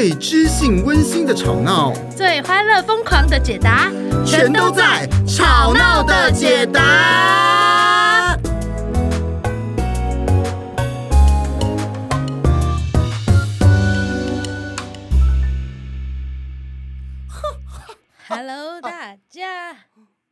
[0.00, 3.92] 最知性温馨的吵闹，最欢乐疯狂的解答，
[4.24, 8.34] 全都在《吵闹的解答》。
[18.26, 19.76] Hello，大家。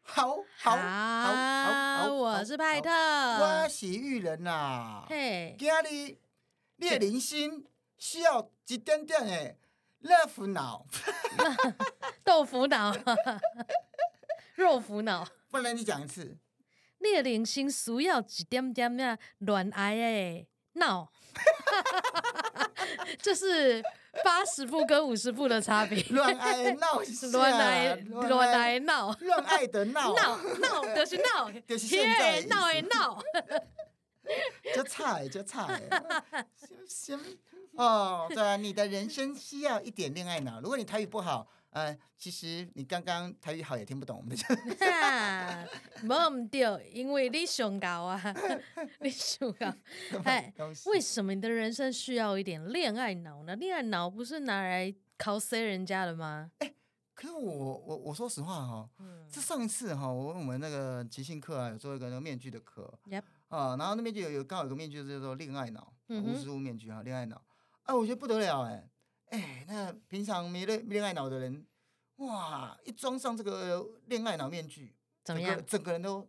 [0.02, 5.02] 好，好，好，好，我是派特，我是玉人呐。
[5.10, 5.72] 嘿，今日
[6.78, 7.64] 你的人生
[7.98, 9.56] 需要一点点的
[10.00, 10.86] 热腐脑，
[12.24, 12.94] 豆腐脑，
[14.54, 15.26] 肉腐脑。
[15.50, 16.36] 不然你讲一次，
[16.98, 21.10] 你的人生需要一点点的恋爱诶闹，
[23.20, 23.82] 这是
[24.22, 26.00] 八十步跟五十步的差别。
[26.04, 32.40] 恋爱闹，恋爱恋爱闹，恋爱的闹，闹闹就是闹，就是现在。
[32.42, 33.20] 闹的闹。
[34.74, 35.66] 就差就差
[36.86, 37.38] 行行
[37.78, 40.60] 哦， 对啊，你的人生需要一点恋爱脑。
[40.60, 44.44] 如果你台语不好，呃，其实你刚刚台语好也听不懂我们的。
[46.02, 48.20] 没唔对，因为你上高啊，
[49.00, 49.72] 你上高。
[50.24, 50.52] 哎，
[50.86, 53.54] 为什么你的人生需要一点恋爱脑呢？
[53.56, 56.50] 恋爱脑不是拿来考 C 人家的吗？
[56.58, 56.74] 哎，
[57.14, 62.92] 可是我我我说实话哈、哦，嗯，这上一次哈，我问我们那个即兴课啊，有做一个那个面具的课。
[63.08, 63.22] Yep.
[63.48, 67.40] 啊，然后那边就有有刚好有个面具叫做恋爱脑，无实物面具哈，恋爱脑，
[67.88, 68.90] 哎，我觉得不得了哎，
[69.30, 71.66] 哎，那平常没恋恋爱脑的人，
[72.16, 74.94] 哇，一装上这个恋爱脑面具，
[75.24, 75.64] 怎么样？
[75.64, 76.28] 整个人都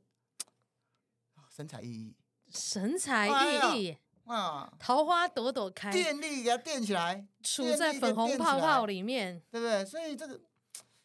[1.50, 2.14] 神采奕奕，
[2.50, 9.84] 神采奕奕啊，桃花朵朵开，电力给它电起来，处在粉红泡泡里面，对不对？
[9.84, 10.40] 所以这个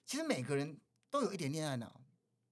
[0.06, 0.78] 其实每个人
[1.10, 2.00] 都有一点恋爱脑，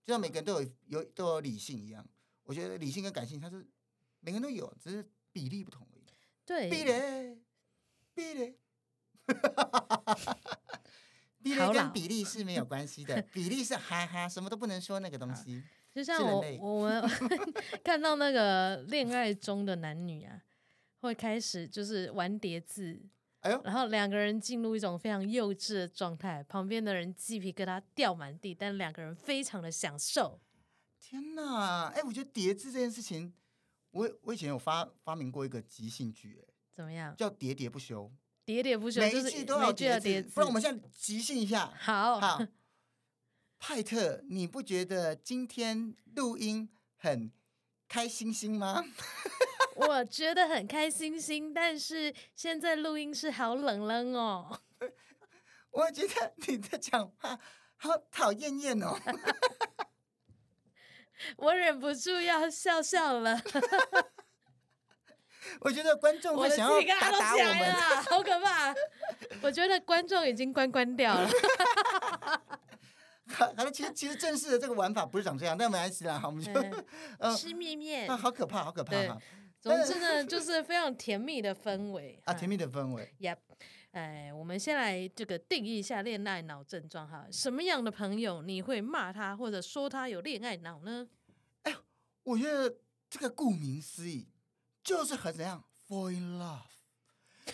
[0.05, 2.05] 就像每个人都有有都有理性一样。
[2.43, 3.65] 我觉得理性跟感性，它是
[4.19, 6.03] 每个人都有，只是比例不同而已。
[6.45, 7.42] 对，比例，
[8.15, 8.55] 比例，
[11.43, 15.63] 比例跟比例是没有关系的， 比例是哈哈，什么都不能说那个东西。
[15.95, 17.03] 就像我我们
[17.85, 20.43] 看到那个恋爱中的男女啊，
[21.01, 23.03] 会开始就是玩叠字，
[23.41, 30.41] 哎呦，然后两个人进入一种非常幼稚的状态，旁边的人鸡皮疙瘩掉满地，但两个人非常的享受。
[30.99, 33.35] 天呐，哎，我觉得叠字这件事情，
[33.91, 37.15] 我我以前有发发明过一个即兴剧，哎，怎么样？
[37.17, 38.11] 叫喋喋不休，
[38.47, 41.73] 喋喋不休，每一句都要叠字，不然我们现在即兴一下。
[41.79, 42.41] 好，好，
[43.59, 47.31] 派特，你不觉得今天录音很
[47.89, 48.85] 开心心吗？
[49.77, 54.61] 我觉得很开心心，但是现在录音室好冷冷哦。
[55.71, 57.39] 我觉得你的讲话
[57.77, 58.99] 好讨厌厌哦。
[61.37, 63.41] 我忍不住要笑笑了。
[65.61, 67.73] 我觉得观众会想要打打我们，
[68.11, 68.75] 好可怕！
[69.43, 71.29] 我觉得观众已经关关掉了。
[73.29, 76.19] 好，好了，其实其实正式的这个玩法不是长这样，但没关系啦。
[76.19, 76.53] 好，我们就
[77.37, 79.19] 吃面面啊，好可怕，好可怕哈。
[79.61, 83.15] 总之呢，就是非常甜蜜的氛围啊，甜蜜的氛围。
[83.21, 83.37] Yep，
[83.93, 87.27] 哎，我们先来这个定义一下恋爱脑症状哈。
[87.31, 91.07] 什么样的朋友你会骂他或者说他有恋爱脑呢？
[91.63, 91.73] 哎
[92.25, 92.77] 我觉得
[93.09, 94.27] 这个顾名思义，
[94.83, 96.61] 就是很怎样 fall in love，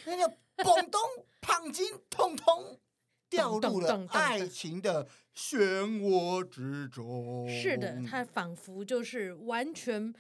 [0.07, 1.01] 那个咚咚
[1.41, 2.79] 胖金通通
[3.29, 5.07] 掉入了爱情的
[5.37, 5.59] 漩
[6.01, 7.49] 涡之中。
[7.49, 10.13] 是的，他仿佛就是完全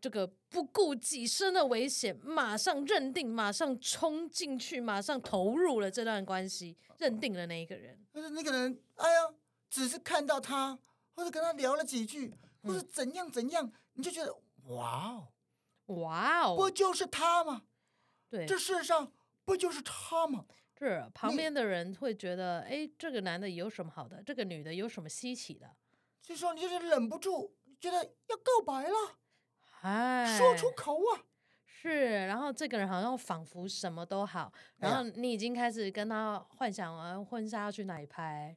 [0.00, 8.04] 这个不顾己身的危险，马上认定，马上冲进去，马上投入了这段关系，认定了那一个人。
[8.12, 9.34] 但是那个人，哎呀，
[9.70, 10.78] 只是看到他，
[11.14, 13.64] 或者跟他聊了几句，或者怎样怎样。
[13.66, 14.30] 嗯你就觉得
[14.74, 15.28] 哇哦，
[15.86, 17.62] 哇哦，不就是他吗？
[18.28, 19.12] 对，这世上
[19.44, 20.44] 不就是他吗？
[20.78, 24.22] 是旁边的人会觉得，哎，这个男的有什么好的？
[24.22, 25.74] 这个女的有什么稀奇的？
[26.20, 29.18] 这时候你就是忍不住觉得要告白了，
[29.82, 31.22] 哎，说出口啊！
[31.64, 38.56] 是，然后这个人好像仿佛什么都好，然后你已经开始跟他幻想完婚纱要去哪里拍。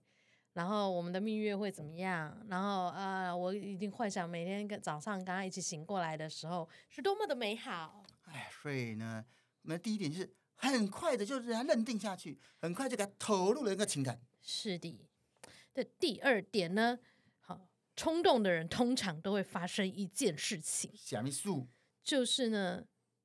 [0.59, 2.37] 然后我们的蜜月会怎么样？
[2.49, 8.03] 然后呃，我已经幻想每天跟早上跟他一起醒过来的时候是多么的美好。
[8.23, 9.23] 哎，所以呢，
[9.61, 14.19] 我们第一点就是很快的，就是让他认定下去，很快就给他投入了一个情感。
[14.41, 15.07] 是的。
[15.73, 16.99] 这第二点呢，
[17.39, 20.91] 好，冲动的人通常都会发生一件事情。
[20.93, 21.47] 什么事？
[22.03, 22.83] 就是呢，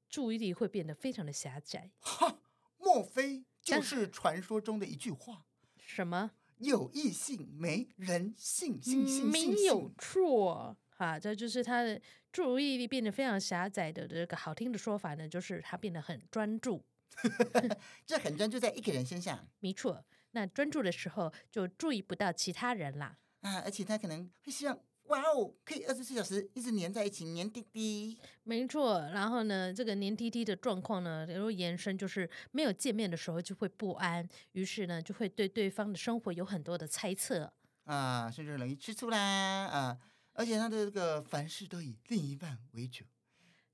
[0.09, 1.91] 注意力会变得非常的狭窄。
[1.99, 2.39] 哈，
[2.79, 5.47] 莫非就是传说中的一句话？
[5.79, 6.31] 什么？
[6.59, 12.01] 有异性没人性，性性没有错哈，这就是他的
[12.33, 16.85] 注意力变得非常狭窄的这个好听的说法呢，就是他变得很专注。
[18.05, 19.49] 这很专注在一个人身上。
[19.61, 23.19] 没错，那专注的时候就注意不到其他人啦。
[23.41, 24.79] 啊，而且他可能会希望，
[25.09, 28.19] 哇哦，可以二十四小时一直黏在一起，黏滴滴。
[28.43, 37.53] 没错，然后呢，这个黏滴滴的状况呢，比如延伸就是没有见面的时候就会不安，于是呢就会对对方的生活有很多的猜测
[37.85, 39.99] 啊，甚至容易吃醋啦啊，
[40.33, 43.05] 而且他的这个凡事都以另一半为主，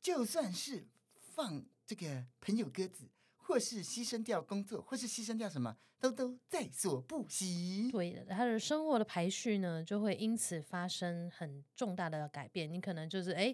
[0.03, 3.09] 就算是放这个朋友鸽子。
[3.51, 7.89] 或是牺牲掉工作，或是牺牲掉什么，都都在所不惜。
[7.91, 12.73] 对的，他的生活的排序呢，就会因此发生很重大的改变。
[12.73, 13.53] 你可能就是哎，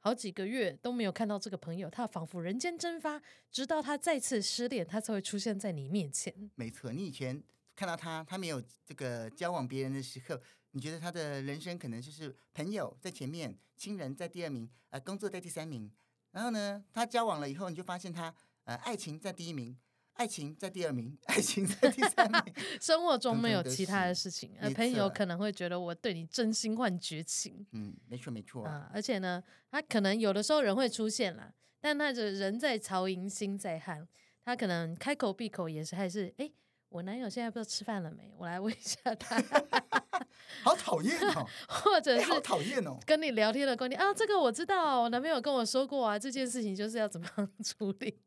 [0.00, 6.50] 好几个月都没有看到这个朋友，他仿佛人间蒸发，直到他再次失恋，他才会出现在你面前。
[6.54, 7.42] 没错，你以前
[7.74, 10.38] 看到他，他没有这个交往别人的时候，
[10.72, 15.90] 你觉得他的人生可能就是朋友在前面，亲人在第二名，呃，工作在第三名。
[16.32, 18.34] 然后呢，他交往了以后，你就发现他。
[18.68, 19.74] 呃，爱情在第一名，
[20.12, 22.42] 爱情在第二名， 爱情在第三名。
[22.78, 27.66] 生活中没有其他的事情，呃，朋友可能会觉得我对你真心换绝情。
[27.72, 28.96] 嗯，没错没错啊，呃。
[28.96, 31.50] 而且呢，他可能有的时候人会出现啦，
[31.80, 34.06] 但他的人在曹营心在汉，
[34.44, 36.52] 他可能开口闭口也是还是哎，
[36.90, 38.30] 我男友现在不知道吃饭了没？
[38.36, 39.42] 我来问一下他。
[40.62, 48.18] 好讨厌哦，或者是好讨厌哦，跟你聊天的观点啊，这个我知道，我男朋友跟我说过啊，这件事情就是要怎么样处理。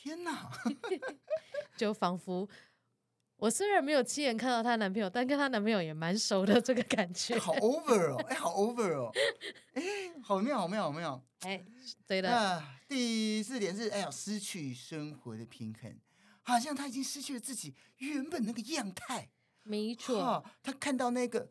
[0.00, 0.48] 天哪！
[1.76, 2.48] 就仿佛
[3.36, 7.34] 我虽然没有亲眼看到她男朋友，但跟她男朋友也蛮熟的，这个感觉。
[7.34, 8.16] 欸、好 over 哦！
[8.28, 9.10] 哎、欸，好 over 哦！
[9.74, 11.24] 哎、欸，好妙，好妙，好妙！
[11.42, 11.66] 哎、欸，
[12.06, 12.30] 对的。
[12.30, 15.98] 啊，第四点是，哎呀，失去生活的平衡，
[16.42, 19.30] 好像他已经失去了自己原本那个样态。
[19.64, 20.20] 没错。
[20.22, 21.50] 啊，他看到那个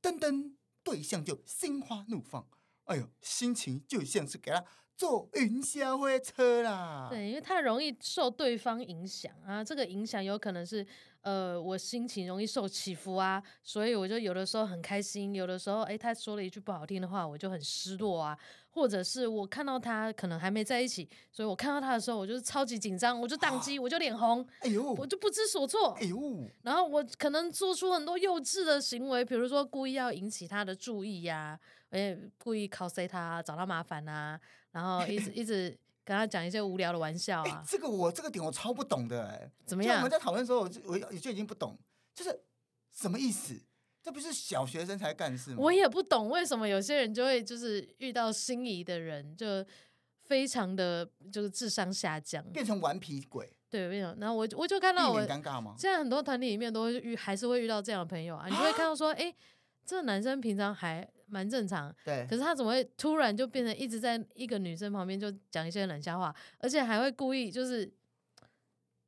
[0.00, 0.54] 噔噔
[0.84, 2.48] 对象就心花怒放，
[2.84, 4.64] 哎呦，心情就像是给他。
[4.98, 7.06] 坐云霄飞车啦！
[7.08, 10.84] 对，因为太容易受对方影响啊，这个影响有可能是，
[11.20, 18.36] 呃，我心情容易受起伏啊，所以我就有的时候很开心，有的时候，哎，他说了一句不好听的话，我就很失落啊，
[18.70, 26.18] 或者是我看到他可能还没在一起，所以我看到他的时候，我就是超级紧张，我就宕机，我就脸红，哎呦，我就不知所措，哎呦，
[26.62, 31.60] 然后我可能做出很多幼稚的行为，比如说故意要引起他的注意呀、啊，
[31.90, 34.40] 哎，故意 cos 他，找他麻烦啊。
[34.72, 39.96] 然后一直一直跟他讲一些无聊的玩笑啊，这个我这个点我超不懂的哎，怎么样？
[39.96, 41.78] 我们在讨论的时候，我就我就已经不懂，
[42.14, 42.40] 就是
[42.92, 43.60] 什么意思？
[44.02, 45.56] 这不是小学生才干事吗？
[45.58, 49.46] 我也不懂为什么有些人就会就是遇到心仪的人就
[50.24, 53.52] 非常的就是智商下降，变成顽皮鬼。
[53.68, 55.74] 对，变成然后我我就看到我尴尬吗？
[55.76, 59.34] 现在很多团体里面都会遇还是会遇到这样的朋友啊，你就会看到说， 哎，
[59.84, 61.06] 这个男生平常还。
[61.28, 62.26] 蛮正常，对。
[62.28, 67.84] 可是他怎么会突然就变成一直在一个女生旁边就讲一些冷笑话，而且还会故意就是，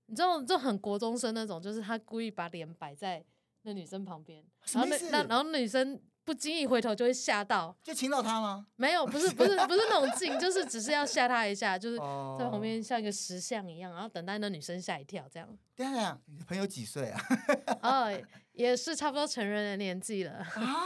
[0.07, 3.25] 你知道，就很国中生那种，就是他故意把脸摆在
[3.63, 8.67] 那女生旁边，然后那那然后女生不经意回头就会吓到，就亲到他吗？
[8.77, 15.49] 没有，不是不是不是那种亲，就是只是要吓他一下，就是在旁边像一个石像一样，然后等待那女生吓一跳这样。
[15.75, 17.21] 对啊，你的朋友几岁啊？
[17.83, 18.23] 哦，
[18.53, 20.33] 也是差不多成人的年纪了。
[20.33, 20.85] 啊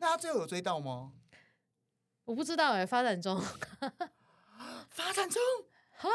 [0.00, 1.12] 那他最后有追到吗？
[2.24, 3.40] 我不知道哎、欸，发展中，
[4.90, 5.42] 发展中
[5.98, 6.08] 啊！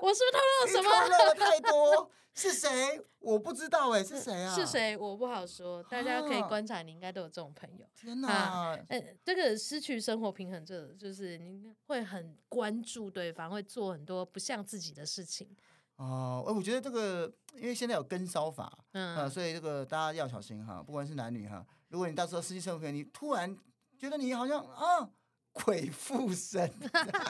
[0.00, 0.90] 我是不是透露了什么？
[0.90, 3.04] 透露了太多，是谁？
[3.18, 4.54] 我不知道哎、欸，是谁啊？
[4.54, 4.96] 是谁？
[4.96, 7.86] 我不好说，大家可以观察，你应该都有这种朋友。
[7.94, 8.78] 天哪！
[8.88, 15.54] 哎、啊，这个失去生活平衡，这就是你会很关注对方，会做很多不像自己的事情。
[15.96, 21.66] 哦，哎，我觉得这个，因为现在有跟骚法，嗯、啊，所以这个大家要小心哈，不管是男女哈。
[21.90, 23.54] 如果你到时候失去生活你突然
[23.98, 25.10] 觉得你好像啊
[25.52, 26.72] 鬼附身，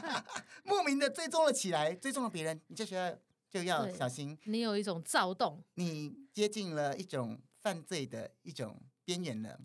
[0.63, 3.19] 莫名的追踪了起来，追踪了别人，你这时候
[3.51, 4.39] 就要小心。
[4.45, 9.59] 你有一种躁动，你接近了一种犯罪的一种边缘了。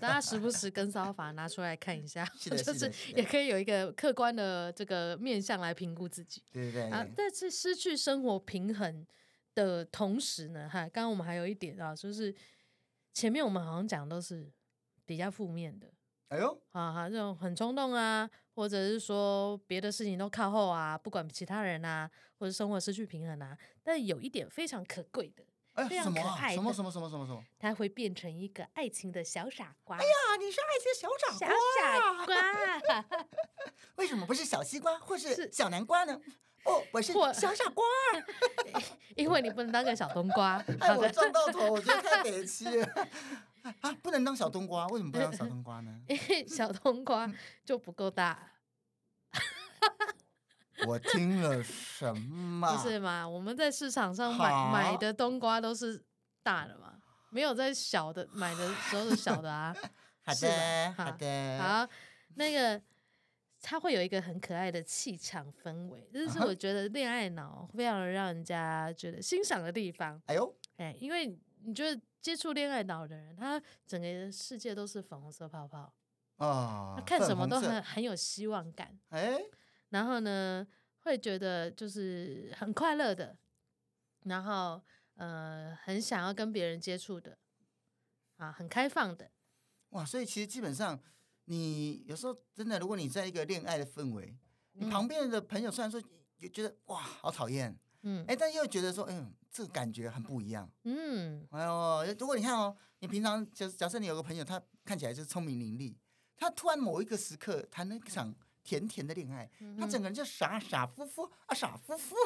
[0.00, 6.40] 大家时不时跟骚法拿出来看一下，是的， 就是也可以有一个客观的这个面向来评估自己。
[6.52, 6.90] 对对对。
[6.90, 9.04] 啊，在这失去生活平衡
[9.52, 12.32] 的同时呢，哈，刚刚我们还有一点啊，就是。
[13.16, 14.46] 前面我们好像讲的都是
[15.06, 15.90] 比较负面的，
[16.28, 23.56] 哎呦，啊哈，这种很冲动啊，或者是说别的事情都靠后啊，不管其他人啊，或者生活失去平衡啊。
[23.82, 25.42] 但有一点非常可贵的，
[25.72, 29.96] 哎，非常可爱的，什么什么什么什么什么，他会变成一个爱情的小傻瓜。
[29.96, 33.26] 哎呀，你是爱情的小傻瓜，小傻瓜，
[33.96, 36.20] 为什么不是小西瓜或是小南瓜呢？
[36.66, 37.84] 哦，我是小傻瓜，
[39.16, 40.62] 因为你不能当个小冬瓜。
[40.80, 42.88] 哎，我撞到头，我觉得太委屈 了。
[43.80, 46.00] 啊，不能当小冬瓜，为什么不能当小冬瓜呢？
[46.08, 47.30] 因 为小冬瓜
[47.64, 48.52] 就不够大。
[50.86, 52.76] 我听了什么？
[52.76, 53.26] 不是吗？
[53.26, 56.04] 我们在市场上买买的冬瓜都是
[56.42, 56.92] 大的嘛，
[57.30, 59.74] 没有在小的买的时候是小的啊。
[60.22, 61.88] 好的，好的，好，
[62.34, 62.80] 那个
[63.68, 70.22] 它会有一个很可爱的气场氛围，这是我觉得恋爱脑非常让人家觉得欣赏的地方。
[70.26, 75.92] 哎呦，哎，因为你觉得接触恋爱脑的人，他整个世界都是粉红色泡泡
[76.36, 78.96] 啊，他看什么都很很有希望感。
[79.08, 79.36] 哎。
[79.88, 80.64] 然后呢，
[81.00, 83.36] 会觉得就是很快乐的，
[84.26, 84.80] 然后
[85.16, 87.36] 呃，很想要跟别人接触的，
[88.36, 89.28] 啊，很开放的，
[89.88, 90.04] 哇！
[90.04, 91.00] 所以其实基本上，
[91.46, 94.36] 你有时候真的，如果你在一个恋爱的氛围，
[94.74, 96.00] 你旁边的朋友虽然说
[96.36, 105.94] 也觉得哇，好讨厌，嗯，哎，但又觉得说，嗯，这个感觉很不一样，嗯，哎呦，如果你看哦，你平常假假设你有个朋友，他看起来就是聪明伶俐，
[106.36, 108.34] 他突然某一个时刻谈那场。
[108.66, 112.16] 甜甜的恋爱，嗯、他整个人就傻傻乎乎啊，傻乎乎。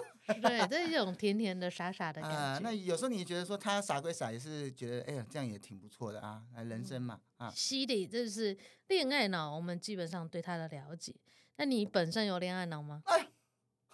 [0.41, 2.37] 对，这是一种甜甜的傻傻的感觉。
[2.37, 7.53] 呃、那有时候你觉得说他傻归傻，也是觉得哎呀，这样也挺不错的啊，人生嘛啊。
[7.55, 8.57] 犀利，这是
[8.89, 11.15] 恋爱脑，我们基本上对他的了解。
[11.57, 13.03] 那你本身有恋爱脑吗？
[13.05, 13.29] 哎，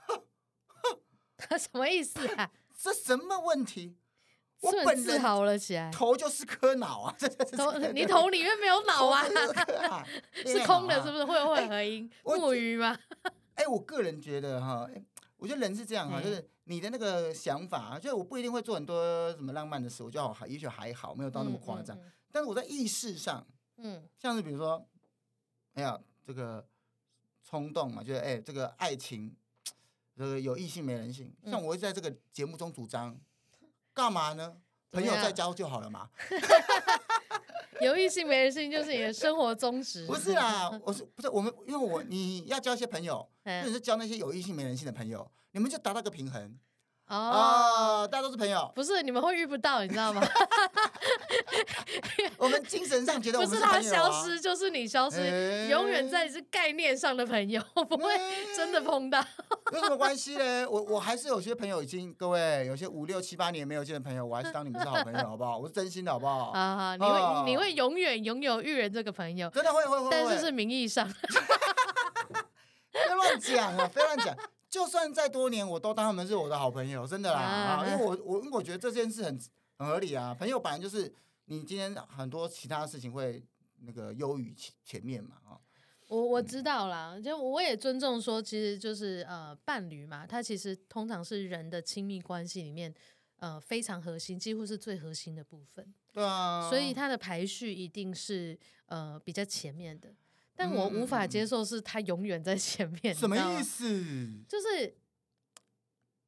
[1.36, 2.52] 他什么意思啊？
[2.78, 3.96] 这什么问题？
[4.66, 7.16] 我本自豪了起来，头就是颗脑啊！
[7.56, 9.24] 头，你头里面没有脑啊？
[10.44, 11.24] 是空的，是不是？
[11.24, 12.10] 会不会合音？
[12.24, 12.98] 木鱼吗？
[13.54, 14.88] 哎，我个人觉得哈，
[15.36, 21.98] 我觉得人是这样哈，就是你的那个想法，就是我不一定会做很多什么浪漫的事，我觉得好，也许还好，没有到那么夸张。
[22.30, 23.46] 但是我在意识上，
[23.78, 24.86] 嗯，像是比如说，
[25.74, 26.66] 哎呀，这个
[27.42, 29.34] 冲动嘛，就是哎，这个爱情，
[30.16, 33.18] 这个有异性没人性，像我会在这个节目中主张。
[33.96, 34.52] 干嘛呢？
[34.92, 36.10] 朋友再交就好了嘛。
[37.80, 40.06] 有异性没人性，就是你的生活宗旨。
[40.06, 41.52] 不是啊，我是不是我们？
[41.66, 46.58] 因为我你要交一些朋友，或者是交那些有异性没人性的朋友，你们就达到个平衡。
[47.08, 50.20] 哦，大家都是朋友，不是你们会遇不到，你知道吗？
[52.38, 58.12] 我们精神上觉得我们不是他消失，就是你消失，永远在是概念上的朋友， 不会
[58.56, 59.24] 真的碰到。
[59.72, 60.66] 有什么关系呢？
[60.68, 65.58] 我我还是有些朋友已经各位有些五六七八年没有见的朋友，我还是当你们是好朋友，好不好？
[65.58, 66.52] 我是真心的，好不好？
[66.52, 71.08] 好好，你会你会永远拥有玉人这个朋友，真的会会会，但是是名义上。
[72.92, 73.90] 别乱讲啊！
[73.92, 74.36] 别乱讲。
[74.68, 77.84] 就算再多年，我都当他们是我的好朋友，真的啦啊！
[77.86, 79.38] 因为我我我觉得这件事很
[79.78, 80.34] 很合理啊。
[80.38, 81.12] 朋友本来就是
[81.46, 83.42] 你今天很多其他事情会
[83.80, 85.58] 那个优于前前面嘛啊。
[86.08, 92.94] 我我知道啦，就我也尊重说，其实就是呃伴侣嘛，他其实通常是人的亲密关系里面
[93.38, 95.92] 呃非常核心，几乎是最核心的部分。
[96.12, 100.14] 对啊，所以他的排序一定是呃比较前面的。
[100.54, 103.84] 但我无法接受是他永远在前面，什么意思？
[104.48, 104.96] 就是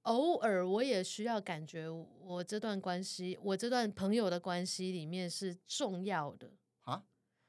[0.09, 6.51] 偶尔我也需要感觉，我这段关系，我这段朋友的关系里面是重要的
[6.83, 7.05] 啊。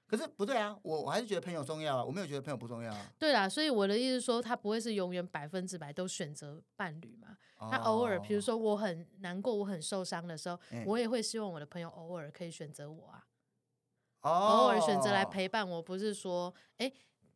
[0.06, 3.14] 可是不对啊，我我还是觉得朋友重要啊，我没有觉得朋友不重要啊。
[3.18, 7.38] 对啦，所以我的意思是说，他不会是永远百分之百都选择伴侣嘛。
[7.70, 13.26] 他偶尔，比如说我很难过，我很受伤的时候，我也会希望我的朋友偶尔可以选择我啊。
[14.22, 16.54] 偶尔选择来陪伴我，不是说，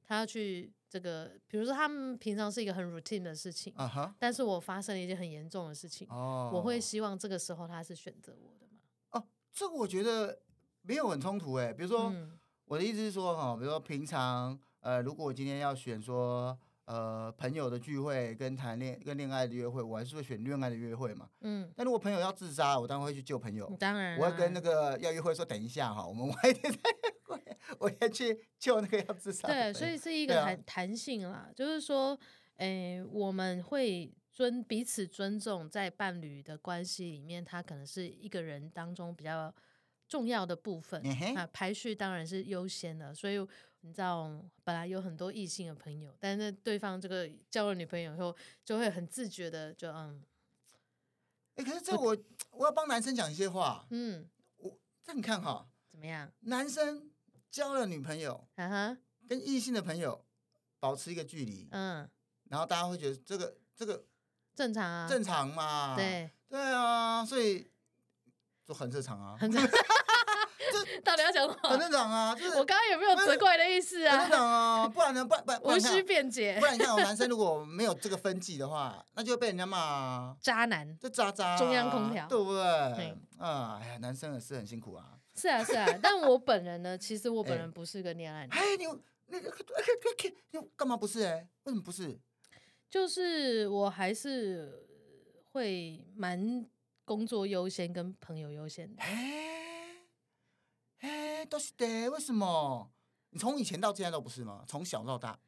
[0.06, 4.14] 他要去这个，比如说他们平常是一个很 routine 的事情，uh huh.
[4.20, 6.54] 但是我发生了一件很严重的事情，oh.
[6.54, 8.78] 我会希望这个时候他是选择我的嘛？
[9.10, 10.40] 哦，这个我觉得
[10.84, 16.56] 没有很冲突哎，比如说、嗯、我的意思是说哈，比如说平常，呃，如果我今天要选说。
[16.86, 21.30] 呃，朋友的聚会跟谈恋跟恋爱的约会，我还是会选恋爱的约会嘛。
[21.40, 21.72] 嗯。
[21.78, 23.74] 但如果朋友要自杀，我当然会去救朋友。
[23.80, 24.20] 当然。
[24.20, 29.48] 我会跟那个要约会说，等一下哈，我们晚一点再约会，我要去救那个要自杀。
[29.48, 32.20] 对，所以是一个弹弹性啦，啊、就是说，
[32.58, 39.56] 诶、欸，我们会尊彼此尊重，在伴侣的关系里面，他可能是一个人当中比较
[40.10, 41.02] 重要的部分。
[41.06, 43.40] 嗯、哼啊，排序当然是优先的，所以。
[43.86, 44.32] 你知道，
[44.63, 50.24] 本来有很多异性的朋友，但是对方这个交了女朋友以后，就会很自觉的就嗯，
[51.56, 52.18] 哎、欸，可是这我我，
[52.52, 56.32] 我要帮男生讲一些话，嗯，我这你看哈，怎么样？
[56.40, 57.12] 男生
[57.52, 58.98] 交了女朋友，啊哈，
[59.28, 60.25] 跟异性的朋友
[60.80, 62.10] 保持一个距离，嗯，
[62.46, 64.06] 然后大家会觉得这个这个
[64.56, 67.70] 正常啊，正常嘛，对对啊，所以
[68.66, 69.72] 就很正常啊，很正常。
[71.03, 71.70] 到底要讲什么？
[71.70, 74.20] 很正常啊，就是我刚刚有没有责怪的意思啊？
[74.20, 75.25] 很正常啊，不然呢？
[75.25, 76.58] 不不，无需辩解。
[76.60, 82.63] 不然你看，我男生如果没有这个分际的话， 那就被人家骂渣男，就渣渣中央空调，对不对？
[83.38, 85.17] 啊，哎呀，男生也是很辛苦啊。
[85.36, 88.55] 是啊，是啊， 但我本人呢，其实我本人不是个恋爱脑。
[88.55, 88.86] 哎，你
[89.27, 89.39] 你
[90.51, 91.24] 你干嘛不是？
[91.24, 92.20] 哎，为什么不是？
[92.89, 94.86] 就是我还是
[95.51, 96.63] 会蛮
[97.03, 99.01] 工作优先跟朋友优先的。
[101.54, 102.92] 都是的，为什么？
[103.30, 104.66] 你从以前到现在都不是吗？
[104.68, 105.40] 从小到大，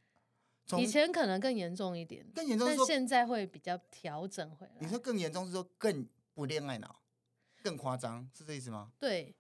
[0.78, 4.74] 以前可能更严重一点，更严重，但现在会比较调整回来。
[4.80, 7.02] 你说更严重是说更不恋爱脑，
[7.64, 8.92] 更夸张，是这意思吗？
[9.00, 9.36] 对。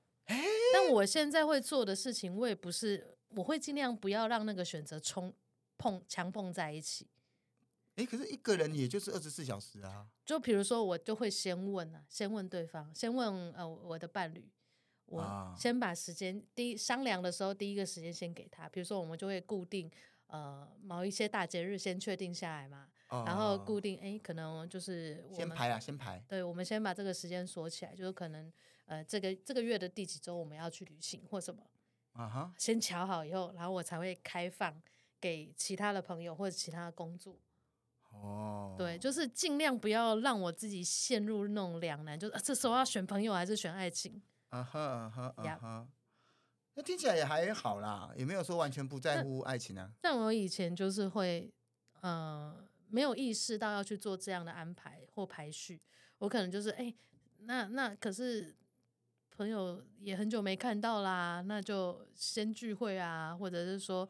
[0.73, 5.31] 但我现在会做的事情，我也不是，我会尽量不要让那个选择冲
[5.77, 7.07] 碰强碰在一起。
[7.93, 10.07] 哎，可是一个人也就是二十四小时啊。
[10.25, 14.49] 就比如说，我就会先问啊，先问对方，先问呃我的伴侣，
[15.05, 18.67] 我先把时间第一商量的时候，第一个时间先给他。
[18.69, 19.89] 比如说，我们就会固定
[20.27, 26.23] 呃某一些大节日先确定下来嘛，哦、然后固定哎，可能就是我们先排啊，先排。
[26.27, 28.51] 对，我们先把这个时间锁起来，就是可能。
[28.87, 31.63] 呃，这个这个月的第几周我们要去旅行或什么？
[32.13, 34.79] 啊哈，先瞧好以后，然后我才会开放
[35.19, 37.35] 给其他的朋友或者其他的工作。
[38.11, 44.21] 哦，对，就是尽量不要让我自己陷入那种两难，就是这时候要选朋友还是选爱情？
[44.49, 45.87] 啊哈啊哈啊哈，
[46.75, 49.91] 那听起来也还好啦，也没有说完全不在乎爱情啊。
[50.01, 51.53] 但我以前就是会，
[52.01, 52.55] 呃，
[52.87, 55.81] 没有意识到要去做这样的安排或排序，
[56.19, 56.93] 我可能就是哎，
[57.39, 58.55] 那那可是。
[59.37, 64.07] 朋友也很久没看到啦，那就先聚会啊，或者是说，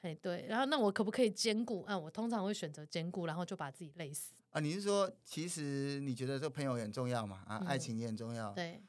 [0.00, 1.84] 哎对，然后那我可不可以兼顾？
[1.84, 4.58] 啊，我通常会选择兼顾，然后就把自己累死啊。
[4.58, 7.44] 你是说，其实你觉得这朋友也很重要嘛？
[7.46, 8.52] 啊，嗯、爱情也很重要。
[8.52, 8.82] 对，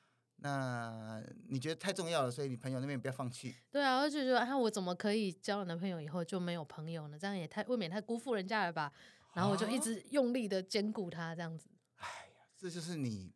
[0.43, 3.55] 那你觉得太重要了，所以你朋友那边不要放弃。
[3.71, 7.17] 对啊，我就觉得啊，我怎么可以交了男朋友以后就没有朋友呢？
[7.17, 8.91] 这样也太未免太辜负人家了吧？
[9.33, 11.69] 然后我就一直用力的兼顾他，这样子。
[11.95, 13.31] 哎呀，这就是你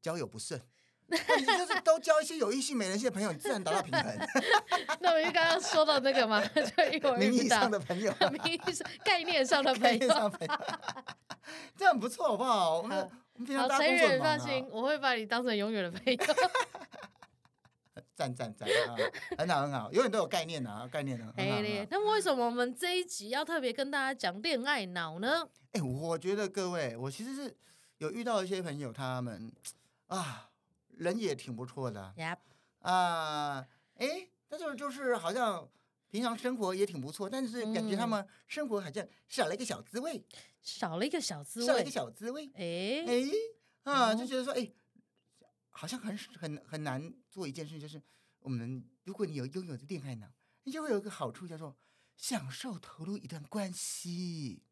[0.00, 0.58] 交友不慎。
[1.08, 4.28] 你就是都交一些有异性没人性的朋友，你自然达到平衡。
[5.00, 10.32] 那我就刚刚说到那个嘛， 就一会儿名义上的朋友，名义上概念上的朋友，
[11.76, 12.78] 这样不错，好不好？
[12.78, 14.36] 我们我们平常大家工作很忙啊。
[14.36, 16.18] 放心，我会把你当成永远的朋友。
[18.14, 18.96] 赞赞赞啊，
[19.38, 21.32] 很好很好，永远都有概念啊，概念啊。
[21.88, 25.48] 那为什么我们这一集要特别跟大家讲恋爱脑呢？
[25.72, 27.56] 哎，我觉得各位，我其实是
[27.98, 29.52] 有遇到一些朋友，他们
[30.08, 30.44] 啊。
[30.98, 32.12] 人也挺不错的.
[32.80, 33.64] 啊，
[33.98, 35.68] 哎，但是就是好像
[36.10, 40.24] 平常生活也挺不错，但是感觉他们生活好像少了一个小滋味，
[40.62, 44.72] 少了一个小滋味，少了一个小滋味，哎哎啊，就觉得说，哎，
[45.70, 48.02] 好像很很很难做一件事，就是
[48.40, 50.26] 我们如果你有拥有的恋爱脑，
[50.64, 51.76] 你就会有一个好处，叫做
[52.16, 54.62] 享受投入一段关系。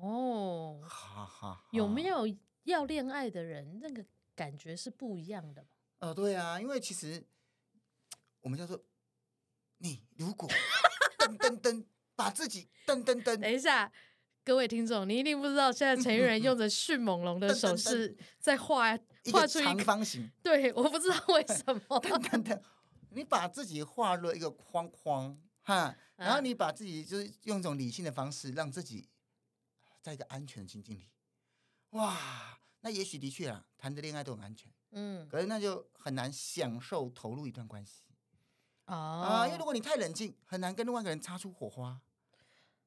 [0.00, 2.26] 哦，哈哈，有没有
[2.64, 4.04] 要恋爱的人那个？
[4.32, 5.66] 感觉是不一样的。
[5.98, 7.22] 哦，对啊，因为其实
[8.40, 8.82] 我们叫做
[9.80, 10.48] 你如果
[11.18, 13.90] 噔噔噔把自己噔噔噔，等一下，
[14.44, 18.96] 各位听众，你一定不知道，现在陈玉仁用着迅猛龙的手势在画
[19.32, 20.30] 画出一个长方形。
[20.42, 21.80] 对，我不知道为什么。
[22.00, 22.60] 噔噔噔，
[23.10, 29.08] 你把自己画了一个框框哈，然后你把自己就是用一种理性的方式，让自己
[30.00, 31.08] 在一个安全的情境里，
[31.90, 32.58] 哇。
[32.82, 38.09] 那也许的确啊，谈的恋爱都很安全，嗯，可是那就很难享受投入一段关系，哦，
[38.96, 42.00] 啊，因为如果你太冷静，很难跟另外一个人擦出火花。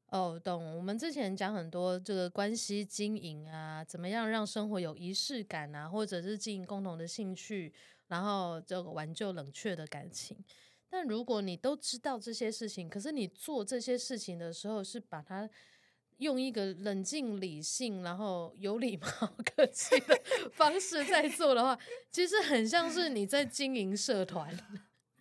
[0.07, 0.75] 哦，懂。
[0.77, 7.73] 我们之前讲很多这个关系经营啊，怎么样让生活有仪式感啊，或者是经营共同的兴趣，
[8.07, 10.37] 然后这个挽救冷却的感情。
[10.89, 15.49] 但如果你都知道这些事情，可是你做这些事情的时候是把它。
[16.19, 19.07] 用一个冷静、理性，然后有礼貌、
[19.43, 20.17] 客气的
[20.53, 21.77] 方式在做的话，
[22.11, 24.55] 其实很像是你在经营社团。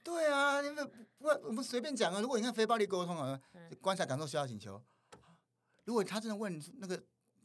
[0.03, 0.85] 对啊，因为
[1.19, 2.21] 不，我们随便讲啊。
[2.21, 3.41] 如果你看非暴力沟通啊，
[3.81, 4.83] 观察、感受、需要、请求。
[5.85, 7.03] 如果他真的问那个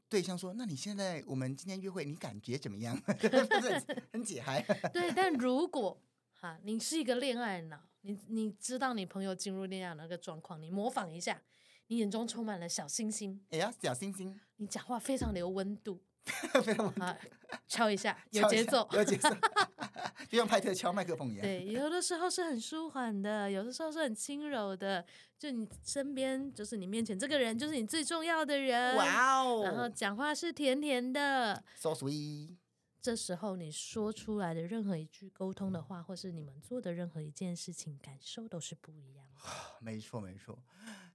[0.09, 4.61] 对象说：“那你现在我们今天约会，你感觉怎么样？” 很很解嗨。
[4.93, 6.01] 对，但如果
[6.33, 11.41] 哈，你是一个恋爱脑，你你知道你朋友进入恋爱那个状况，你模仿一下。
[11.89, 14.37] 你眼中充满了小星星，哎呀，小星星！
[14.57, 16.03] 你讲话非常的有温度，
[16.63, 17.03] 非常温度，
[17.67, 19.29] 敲一下， 有节奏，有节奏，
[20.29, 21.41] 就像派特敲麦克风一样。
[21.41, 25.05] 对，有的时候是很舒缓的，有的时候是很轻柔的。
[25.39, 28.95] 就你身边，就是你面前这个人，就是你最重要的人。
[28.95, 29.61] 哇哦！
[29.63, 32.55] 然后讲话是甜甜的，so sweet。
[32.99, 39.41] 这时候你说出来的任何一句沟通的话，或是你们做的任何一件事情，感受都是不一样的。
[39.79, 40.57] 没错，没错。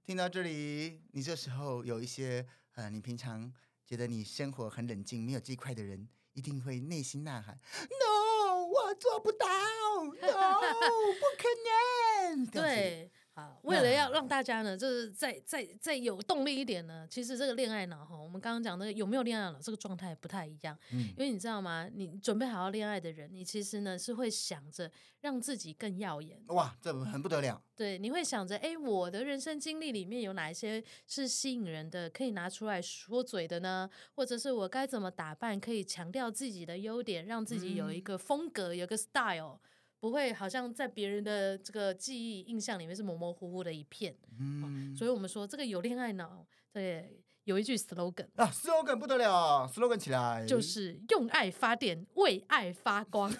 [0.05, 3.53] 听到这里，你这时候有一些呃，你平常
[3.85, 9.45] 觉得你生活很冷静、没有这一块的人，一定会内心呐喊：“No，我做不到，
[10.03, 21.89] No，不可能。”对，好，为了要让大家呢，就是再再再有动力一点呢，其实这个恋爱脑哈，我们刚刚讲那个有没有恋爱脑这个状态不太一样，嗯，因为你知道吗？
[21.91, 24.91] 你准备好要恋爱的人，你其实呢是会想着
[25.21, 27.59] 让自己更耀眼，哇，这很不得了。
[27.75, 33.89] 对，你会想着，哎，我的人生经历里面有哪一些是吸引人的，可以拿出来说嘴的呢？
[34.13, 39.59] 或者是我该怎么打扮，可以强调自己的优点，让自己有一个风格，嗯、有个 style。
[40.03, 44.13] 不会，好像在别人的这个记忆印象里面是模模糊糊的一片。
[44.37, 53.33] 嗯，哦、所以我们说这个有恋爱脑，对，有一句 slogan 啊，slogan 不得了，slogan 起来，就是用爱发电，为爱发光。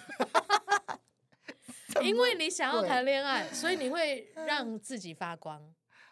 [2.02, 5.62] 因为你想要谈恋爱，所以你会让自己发光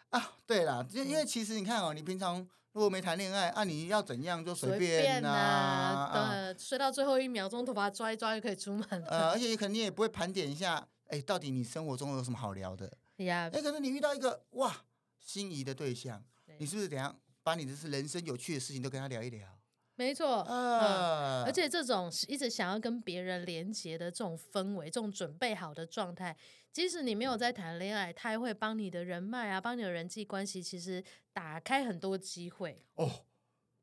[0.09, 0.37] 啊。
[0.45, 2.47] 对了，因因为其实你看哦，你平常。
[2.73, 9.07] 如果没谈恋爱，啊，你要怎样就随便呐、啊啊，对，睡到最后一秒钟，头发抓一抓就可以出门了。
[9.07, 12.91] 呃，而且你肯定也不会盘点一下，哎，到底你生活中有什么好聊的？
[13.23, 14.75] 呀，哎，可是你遇到一个哇
[15.19, 19.47] 心仪的对象，对你是不是怎样把你的是人生有趣的事情都跟他聊一聊？
[19.95, 26.35] 没错，呃、嗯，而且这种一直想要跟别人连接的这种氛围，这种准备好的状态，
[26.71, 33.25] 即使你没有在谈恋爱，他也会帮你的人脉啊，帮你的人际关系，其实打开很多机会哦。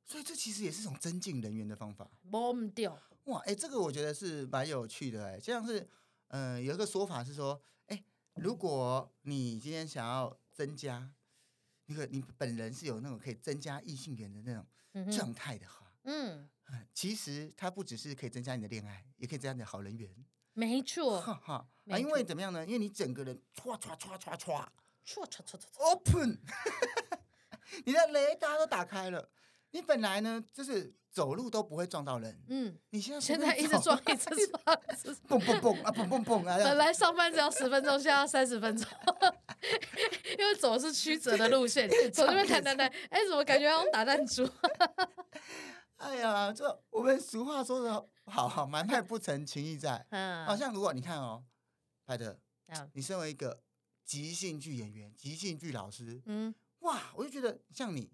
[0.05, 2.11] 所以这其实也是一种增进人员的方法。
[2.33, 5.79] 忘掉哇，哎，这个我觉得是蛮有趣的哎，就像是
[6.31, 8.03] 嗯、呃，有一个说法是说，哎，
[8.35, 11.09] 如果你今天想要增加
[11.87, 15.87] 那个你本人是有那种可以增加异性缘的那种状态的话。
[15.87, 16.49] 嗯嗯，
[16.95, 20.11] 其实它不只是可以增加你的恋爱，也可以增加你的好人缘。
[20.53, 22.65] 没错，哈哈啊，因为怎么样呢？
[22.67, 24.67] 因为你整个人唰唰唰唰唰
[25.07, 26.39] 唰唰唰唰，open，
[27.87, 29.31] 你的雷达都打开了。
[29.71, 34.61] 你本来呢，就是走路都不会撞到人，嗯，你现在现在一直撞，一直 撞，
[35.29, 36.59] 蹦蹦蹦啊，蹦蹦蹦啊！
[36.59, 38.89] 本来上班只要十分钟，现在要三十分钟，
[40.37, 44.45] 因为走的是曲折的路线，走这边弹弹弹，哎，怎么感觉好像打弹珠？
[46.11, 47.93] 哎呀，这我们俗话说的
[48.25, 50.05] 好好，买卖不成，情义在。
[50.11, 51.45] 嗯，好像如果你看哦，
[52.05, 52.37] 派特，
[52.95, 53.63] 你身为一个
[54.05, 58.11] 即兴剧演员、即兴剧老师，嗯，哇，我就觉得像你，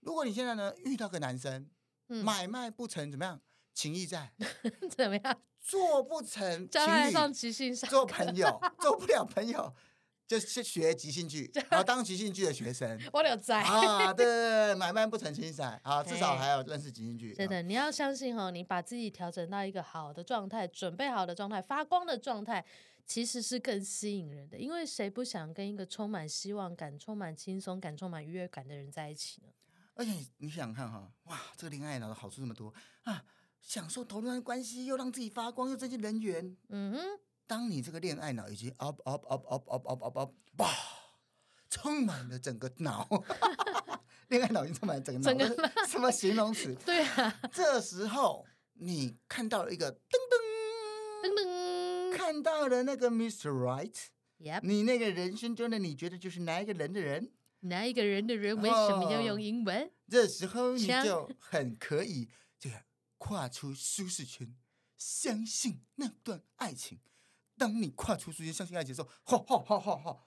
[0.00, 1.68] 如果你现在呢遇到个男生，
[2.06, 3.38] 买卖不成，怎么样？
[3.74, 4.32] 情义在，
[4.96, 5.40] 怎么样？
[5.60, 9.74] 做不成，将来上即兴上做朋友， 做不了朋友。
[10.40, 13.00] 就是学即兴剧，然后当即兴剧的学生。
[13.12, 17.32] 我有在啊，对对对，买卖不成情义啊，至少还要认识即兴剧。
[17.34, 22.64] 真的，你要相信哦，你把自己调整到一个好的状态，准备好的状态，发光的状态，
[23.06, 24.58] 其实是更吸引人的。
[24.58, 29.48] 因为谁不想跟一个充满希望感、充满轻松感、充满愉悦感的人在一起呢？
[29.94, 33.24] 而且你想想看哈，哇，这个恋爱脑的好处这么多啊，
[33.60, 36.56] 享受投入的关系，又让自己发光，又增进人缘。
[36.68, 37.00] 嗯哼。
[37.46, 40.70] 当你这个恋爱脑已经 up up up up up up up up，哇，
[41.68, 43.06] 充满了整个脑，
[44.28, 46.74] 恋爱脑已经充满了整个脑，整个什么形容词？
[46.86, 49.98] 对啊，这时候你看到了一个噔
[50.30, 53.50] 噔噔噔，看到了那个 Mr.
[53.50, 54.60] Right，Yep.
[54.62, 57.32] 你那个人生中的你觉得就是哪一个人的人？
[57.60, 59.84] 哪一个人的人为什么要用英文？
[59.84, 62.28] 哦，这时候你就很可以
[62.58, 62.84] 这个
[63.18, 64.54] 跨出舒适圈，
[64.96, 67.00] 相信那段爱情。
[67.56, 70.20] 当你跨出舒适圈，相信爱情的时候，吼吼吼吼吼，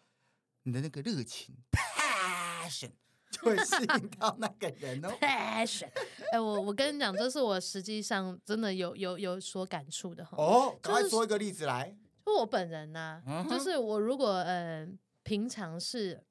[0.64, 2.92] 你的那个热情 passion
[3.30, 5.10] 就会吸引到那个人哦。
[5.20, 5.90] passion，
[6.32, 10.38] 哎，我我跟你讲，这是我实际上真的有有有所感触的哈。
[10.38, 11.96] 哦，赶快说一个例子来。
[12.26, 14.88] 就我本人呢、啊，就是我如果呃
[15.24, 16.24] 平常是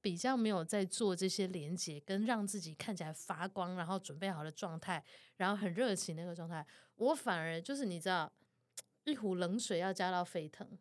[0.00, 5.02] 比较没有在做这些连接，跟让自己看起来发光，然后准备好的状态，
[5.36, 8.30] 然后很热情那个状态，我反而就是你知道。
[9.04, 10.78] 一壶冷水要加到沸腾，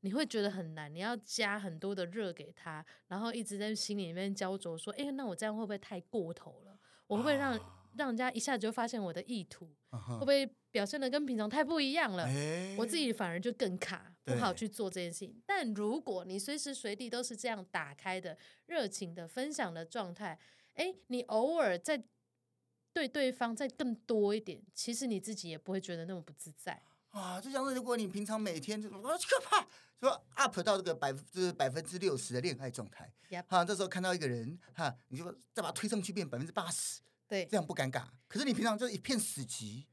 [0.00, 0.92] 你会觉得很难。
[0.92, 6.78] 你要加很多的热给他，然后一直在心里面焦灼，说：“哎，那我这样会不会太过头了？
[7.06, 9.74] 我会不会让、啊、让人家一下子就发现我的意图？
[9.90, 12.24] 啊、会不会表现的跟平常太不一样了？
[12.24, 15.42] 诶我自己反而就更卡，不好去做这件事情。
[15.46, 20.38] 但如果你随时随地都是这样打开的、热情的分享的状态，
[20.74, 22.02] 哎，你偶尔再
[22.92, 29.66] 对对方再更多一点，其实你自己也不会觉得那么不自在。”啊，就像是如果你平常每天就我可怕，
[30.00, 38.06] 说 up 到这个百分之百分之六十的恋爱状态，哈 Yep.、啊，这时候看到一个人，哈、啊，你就再把它推上去变百分之八十，对，这样不尴尬。
[38.26, 39.84] 可是你平常就一片死寂，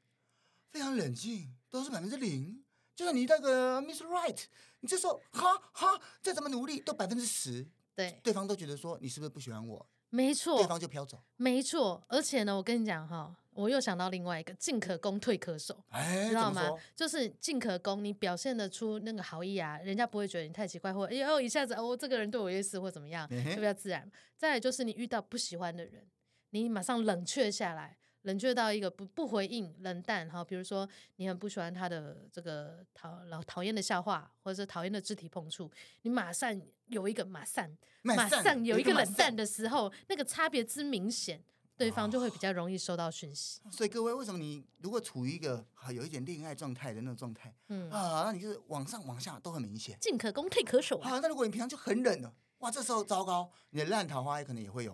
[0.72, 2.64] 非常冷静，都是百分之零。
[2.96, 4.46] 就算你那个 Miss Right，
[4.80, 9.86] 你这时候哈哈，再怎么努力都百分之十，对，对方都觉得说你是不是不喜欢我？
[10.10, 11.22] 没错，对方就飘走。
[11.36, 13.36] 没错，而且呢，我跟你讲哈。
[13.60, 16.62] 我又想到另外一个，进可攻，退可守，哎，知道吗？
[16.96, 24.10] 就是进可攻，你表现得出那个好意啊，人家不会觉得你太奇怪，或哎呦一下子哦，这个人对我有意思或怎么样，就比较自然。
[24.38, 26.08] 再来就是你遇到不喜欢的人，
[26.52, 27.98] 你马上冷却下来。
[28.24, 37.66] 冷却到一个不不回应，冷淡哈，比如说你很不喜欢他的这个讨老讨厌的笑话，或者是讨厌的肢体碰触，你马上有一个马上
[38.02, 41.42] 马上有一个冷淡的时候，那个差别之明显，
[41.80, 43.62] 对方就会比较容易收到讯息。
[43.72, 51.20] 所以各位，为什么你如果处于一个有一点恋爱状态的那种状态，嗯啊，那你就是往上往下都很明显，进可攻退可守啊。
[51.20, 54.92] 那如果你平常就很冷了，哇，这时候糟糕，你的烂桃花也可能也会有。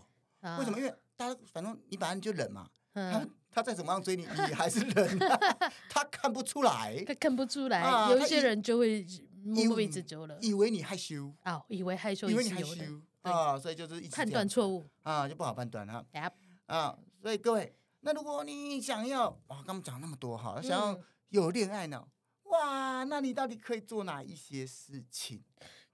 [0.59, 0.77] 为什么？
[0.77, 2.69] 因为大家反正你本来就冷嘛。
[2.93, 5.19] 他他再怎么样追你，你还是冷，
[5.89, 8.09] 他看不出来，他看不出来。
[8.09, 9.05] 有一些人就会
[9.43, 16.05] 摸摸鼻子走了，以为你害羞啊，以为害羞，以为你害羞啊，所以就是判断错误啊，就不好判断哈。
[16.65, 20.99] 啊，所以各位，那如果你想要哇，刚刚讲那么多哈，想要
[21.29, 22.09] 有恋爱脑，
[22.43, 25.43] 哇，那你到底可以做哪一些事情？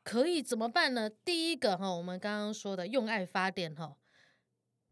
[0.03, 1.09] 可以怎么办呢？
[1.09, 3.97] 第一个哈，我们刚刚说的用爱发电哈。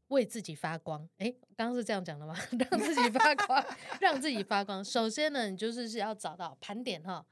[0.10, 2.36] 为自己发光，哎，刚刚是这样讲的吗？
[2.72, 3.64] 让自己发光，
[4.02, 4.84] 让自己发光。
[4.84, 7.24] 首先呢，你就是是要找到盘点哈，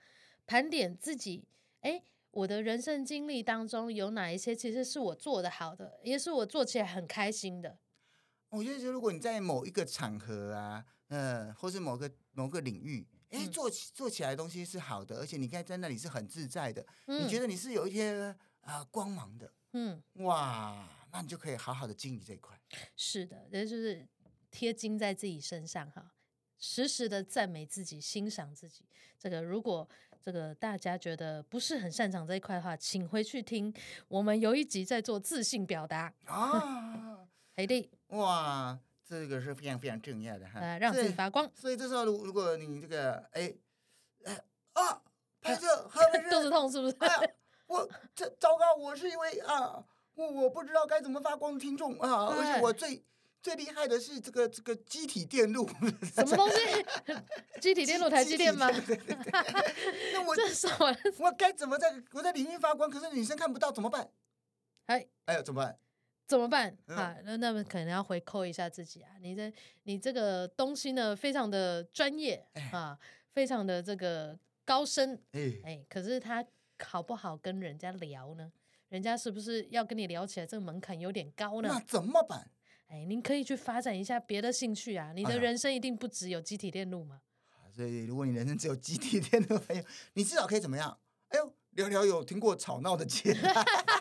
[0.45, 1.47] 盘点自己，
[1.81, 7.79] 哎，我的人生经历当中有哪一些其实是我做的好的，也是我做起来很开心的。
[8.49, 20.87] 我觉得，如果你在某一个场合啊，嗯、呃，或是某个某个领域，哎，做起做起来的东西是好的，而且你看在那里是很自在的，嗯、你觉得你是有一些啊、呃、光芒的，嗯，哇。
[21.09, 22.59] 那你就可以好好的经营这一块。
[22.95, 24.05] 是的，也就是
[24.51, 26.13] 贴金在自己身上哈，
[26.59, 28.85] 时时的赞美自己，欣赏自己。
[29.17, 29.87] 这个如果
[30.21, 33.73] 这个大家觉得不是很擅长这一块的话，请回去听
[34.09, 37.25] 我们有一集在做自信表达啊。
[37.57, 41.49] 嘿的，哇，这个是非常非常重要的哈，来让自己发光。
[41.55, 43.51] 所以这时候，如如果你这个哎
[44.25, 44.39] 哎
[44.73, 45.01] 啊，
[45.41, 45.89] 拍摄
[46.29, 46.95] 肚子痛是不是？
[46.99, 49.83] 哎、我这糟糕，我是因为啊。
[50.13, 53.03] 我我不知道该怎么发光的听众啊，而且我最
[53.39, 55.67] 最厉害的是这个这个机体电路，
[56.13, 56.55] 什么东西？
[57.61, 58.71] 机体电路台积电吗？
[58.71, 59.15] 对对对。
[60.13, 60.95] 那我这什么？
[61.19, 62.89] 我该怎么在我在里面发光？
[62.89, 64.09] 可是女生看不到怎么办？
[64.87, 65.77] 哎哎呀，怎么办？
[66.27, 66.77] 怎么办？
[66.87, 69.09] 啊，那那么可能要回扣一下自己啊！
[69.21, 69.51] 你这
[69.83, 72.99] 你这个东西呢，非常的专业啊，
[73.33, 75.19] 非常的这个高深。
[75.31, 76.45] 哎哎，可是他
[76.83, 78.51] 好不好跟人家聊呢？
[78.89, 81.69] 人家是不是要跟你聊起来，这个门槛有点高呢？
[81.71, 82.49] 那怎么办？
[82.87, 85.13] 哎，您可以去发展一下别的兴趣啊！
[85.15, 87.21] 你的人生一定不只有集体电路嘛。
[87.73, 90.97] 所以，如果你人生只有集体电路，朋友，你至少可以怎么样？
[91.29, 93.33] 哎呦，聊聊有听过吵闹的节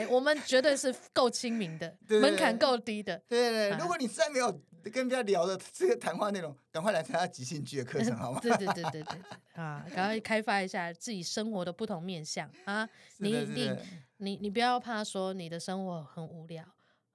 [0.00, 3.16] 哎，我们绝对是够亲民的， 对对对，门槛够低的。
[3.28, 4.60] 对对对，如果你再没有。
[4.82, 8.40] 跟人家聊的这个谈话内容，赶快来参加即兴剧的课程，好吗？
[8.42, 9.20] 对对对对对对，
[9.52, 12.88] 啊，赶快开发一下自己生活的不同面向啊！
[13.18, 13.70] 你你
[14.16, 16.64] 你你不要怕说你的生活很无聊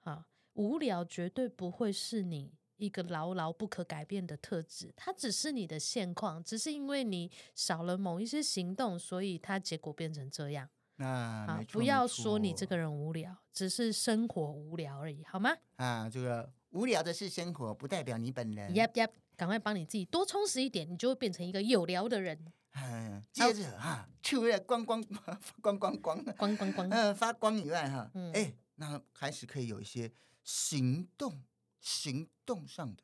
[0.04, 10.68] 啊，无聊绝对不会是你一个牢牢不可改变的特质，它只是你的现况，只是因为你少了某一些行动，所以它结果变成这样。
[10.96, 15.50] 那啊，不要说你这个人无聊，只是生活无聊而已，好吗？
[15.76, 16.52] 啊，这个。
[16.70, 18.70] 无聊的是生活，不代表你本人。
[18.74, 22.52] Yep, yep，赶快帮你自己多充实一点，你就会变成一个有聊的人。
[22.72, 25.02] 嗯，接着哈，除了光光
[25.62, 30.12] 光光光光光光，嗯，发光以外哈，嗯，哎，那开始可以有一些
[30.44, 31.42] 行动，
[31.80, 33.02] 行动上的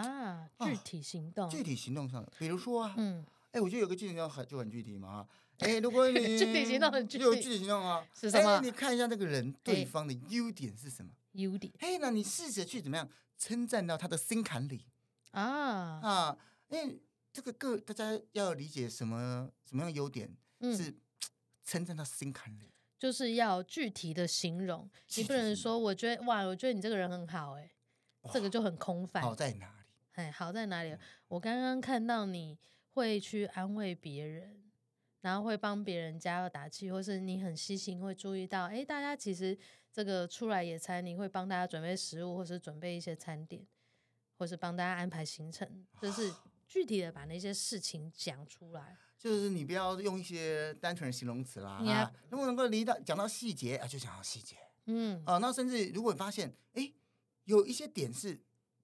[0.00, 5.28] 啊，具体行动，具体行动上的，比如说啊，嗯，哎，我觉得有个具体行动很就很具体嘛，哈，
[5.60, 8.60] 哎，如果你具体行动很具体，有具体行动啊，是什么？
[8.60, 11.10] 你看一下那个人对方的优点是什么？
[11.32, 14.84] 优点，哎，那你试着去怎么样称赞到他的心坎里
[15.30, 16.38] 啊啊！
[16.68, 17.00] 因为
[17.32, 20.92] 这个个大家要理解什么什么样的优点、嗯、是
[21.64, 27.70] 称赞到心坎里，就是要具体的形容，你不能说我觉得哇，我觉得你这个人很好哎，
[28.32, 29.22] 这个就很空泛。
[29.22, 29.86] 好在哪里？
[30.14, 30.96] 哎，好在哪里？
[31.28, 32.58] 我刚刚看到你
[32.94, 34.69] 会去安慰别人，
[35.20, 39.58] 然后会帮别人加油打气，或是你很细心，会注意到哎，大家其实。
[39.92, 43.66] 这个出来野餐，你会帮大家准备食物，或是准备一些餐点，
[44.38, 46.32] 或是帮大家安排行程，就是
[46.68, 48.96] 具体的把那些事情讲出来。
[49.18, 54.54] 就是你不要用一些单纯的形容词啦，啊，如果能够离到讲到细节啊，就讲到细节。
[54.86, 56.92] 嗯，啊，那甚至如果你发现，哎，
[57.42, 58.40] 有一些点是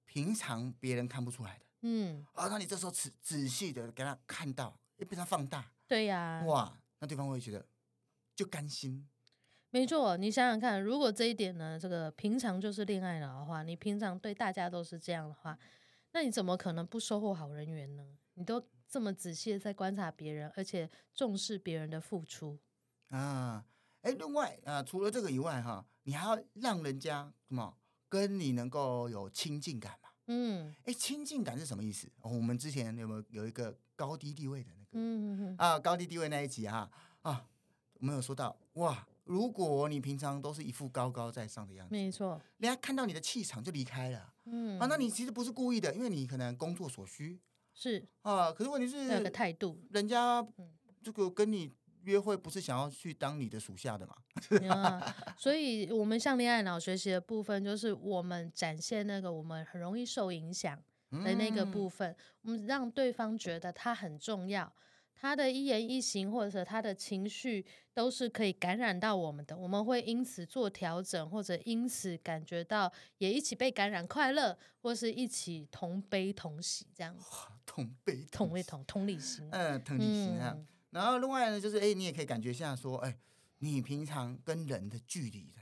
[0.07, 7.67] 平常别人看不出来的，嗯，啊，那你这时候仔仔细的给他看到，也被他放大，对呀，哇，那对方会觉得
[8.35, 9.09] 就甘心。
[9.71, 15.59] 没错，你想想看，如果这一点呢，这个平常就是恋爱脑的话，你平常对大家都是这样的话，
[16.13, 18.17] 那你怎么可能不收获好人缘呢？
[18.35, 22.59] 你都这么仔细的在观察别人，而且重视别人的付出
[23.09, 23.67] 啊。
[24.03, 27.77] 哎，另外啊，除了这个以外哈，你还要让人家什么
[28.09, 30.09] 跟你能够有亲近感嘛？
[30.29, 32.11] 嗯，哎，亲近感是什么意思？
[32.21, 34.91] 哦，我们之前有没有有一个高低地位的那个？
[34.93, 36.89] 嗯嗯嗯啊，高低地位那一集哈
[37.23, 37.45] 啊，
[37.95, 44.33] 我们有说到哇，如果你平常都是一副高高在上的样子，没错，人家看到你的气场就离开了。
[44.45, 47.41] 嗯啊，那你其实不是故意的，因为你可能工作所需
[47.75, 50.47] 是啊，可是问题是那个态度，人家
[51.03, 51.73] 这个跟你。
[52.07, 54.15] 约会不是想要去当你的属下的嘛？
[54.71, 60.81] 啊，所以，我们向恋爱脑学习的部分，就是我们展现那个我们很容易受影响
[61.23, 64.73] 的那个部分，嗯、我们让对方觉得他很重要，
[65.15, 77.25] 他的一言一行或者他的情绪都是可以感染到我们的，我们会因此做调整，或者因此感觉到也一起被感染快乐，或是一起同悲同喜这样子。
[77.65, 80.53] 同悲同悲同同理心，嗯，同理心啊。
[80.57, 83.15] 嗯然后另外呢，就是哎，你也可以感觉一下说，哎，
[83.59, 85.53] 你平常跟人的距离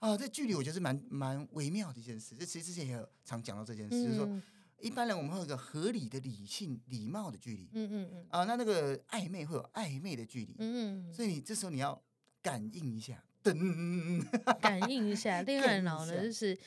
[0.00, 2.34] 啊，这距离我觉得是蛮蛮微妙的一件事。
[2.34, 4.42] 这其实之前也有常讲到这件事，嗯、就是说
[4.80, 12.02] 一般人我们会有一个合理的、理性、礼貌的距离，嗯嗯嗯，啊，那那个暧昧会有暧昧的距离，嗯嗯，所以你这时候你要
[12.42, 14.24] 感应一下，噔，
[14.60, 16.58] 感应一下，恋爱脑呢就是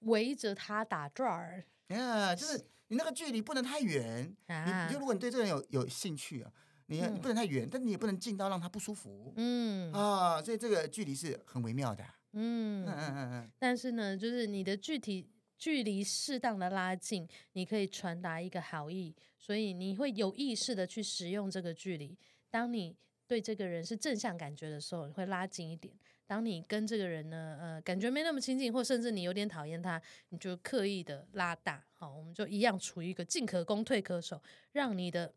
[0.00, 6.52] 围着他打转儿，啊，就是你那个距离不能太远，啊、你就如果你对这个人有有兴趣啊。
[6.86, 9.32] 你你不能太远，嗯、但你也不能近到让他不舒服。
[9.36, 12.04] 嗯啊，所以这个距离是很微妙的。
[12.34, 13.50] 嗯嗯嗯嗯。
[13.58, 22.16] 但是呢，就是你的具体距离适当的拉近，你可以传达一个好意，所以你会有意识的去使用这个距离。
[22.50, 25.94] 当你对这个人是正向感觉的时候，你会拉近一点；
[26.26, 31.84] 当你跟这个人呢，呃，感觉没那么亲近，或甚至你有点讨厌他，你就刻意的拉大。
[31.92, 34.42] 好，我们就一样处于一个进可攻退可守，
[34.72, 35.34] 让你的。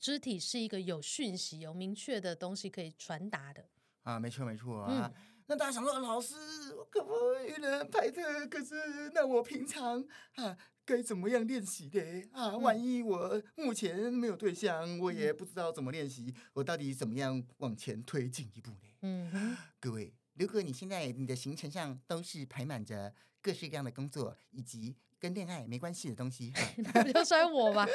[0.00, 3.64] 肢体是一个有讯息、有明确的东西可以传达的
[4.02, 5.12] 啊，没错没错啊。
[5.14, 6.34] 嗯、那大家想说，老师
[6.76, 8.46] 我可不可以人拍的？
[8.48, 8.74] 可是
[9.14, 10.04] 那我平常
[10.36, 12.00] 啊该怎么样练习的
[12.32, 12.56] 啊？
[12.56, 18.78] 万一我目前没有对象，嗯、我也不知道怎么练习，我到底怎么样往前推进一步呢？
[19.02, 24.96] 嗯，各位，如果你现在你的行程上都是排满着各式各样的工作以及。
[25.20, 26.52] 跟恋爱没关系的东西，
[26.92, 27.86] 不要摔我吧，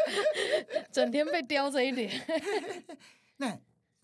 [0.92, 2.10] 整天被叼着一点。
[3.38, 3.56] 那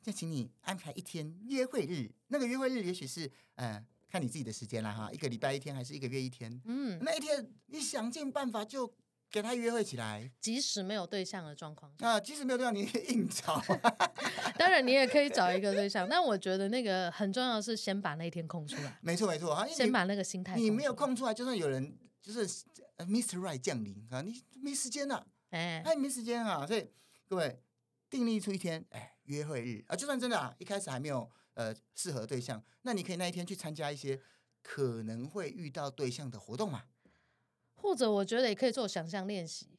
[0.05, 6.61] 就请你安排一天约会日，那个约会日也许是呃，看你自己的时间了哈，一个礼拜一天还是一个月一天？
[6.65, 8.93] 嗯，那一天你想尽办法就
[9.31, 13.59] 给他约会起来，即使没有对象的状况啊，即使没有对象，你也硬找。
[14.59, 18.99] 当然，你也可以找一个对象，但我觉得那个很重要的是先把那一天空出来。
[19.01, 20.55] 没错，没错，先把那个心态。
[20.55, 22.47] 你没有空出来，就算有人就是。
[22.97, 23.39] Mr.
[23.39, 26.87] Right 降临啊，你没时间了，哎，哎，没时间啊，所以
[27.27, 27.61] 各位
[28.09, 29.83] 订立出一天，哎，约会日。
[29.87, 34.19] 啊，就算真的啊，一开始还没有呃适合对象，那你可以那一天去参加一些
[34.61, 36.85] 可能会遇到对象的活动嘛，
[37.75, 39.77] 或者我觉得也可以做想象练习，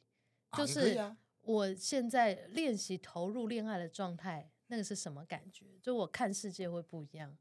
[0.55, 5.65] 就是我现在练习投入恋爱的状态，那个是什么感觉？
[5.81, 7.37] 就我看世界会不一样。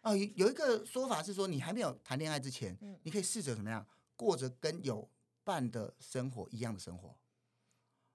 [0.00, 0.16] 啊。
[0.16, 5.08] 有一个说法是说，你还没有谈恋爱之前，嗯，你可以试着怎么样过着跟有
[5.44, 7.16] 伴的生活一样的生活，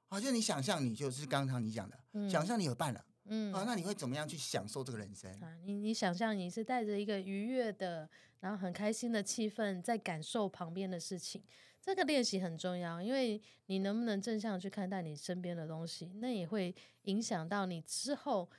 [0.08, 5.32] 好像你想象你就是刚刚你讲的，嗯、想象你有伴了，嗯啊，那你会怎么样去享受这个人生？
[5.42, 8.10] 啊、你你想象你是带着一个愉悦的，
[8.40, 11.42] 然后很开心的气氛，在感受旁边的事情。
[11.82, 18.50] 这个练习很重要，因为你能不能正向去看待你身边的东西，那也会影响到你之后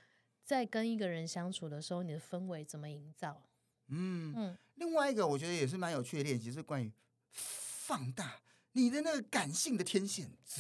[0.43, 3.43] 在跟一个人相处的时候，你的氛围怎么营造？
[3.89, 4.57] 嗯嗯。
[4.75, 6.93] 另外一个我觉得也是蛮有趣的练习，是关于
[7.31, 8.41] 放大。
[8.73, 10.29] 你的那个感性的天线，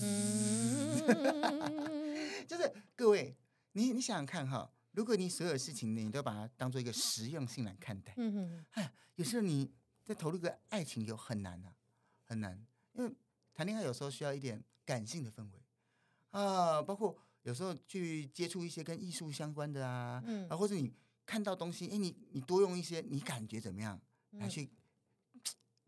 [2.47, 3.35] 就是各位，
[3.75, 8.13] 你你想想看哈，如果你所有事情你都把它当做一个实用性来看待，
[8.71, 9.71] 哎，有时候你
[10.05, 11.75] 在投入个爱情有很难啊，
[12.25, 13.15] 很难，因为
[13.53, 15.63] 谈恋爱有时候需要一点感性的氛围
[16.31, 20.93] 啊，包括有时候去接触一些跟艺术相关的啊，嗯啊，或者你
[21.25, 24.01] 看到东西，哎，你你多用一些你感觉怎么样
[24.33, 24.71] 来去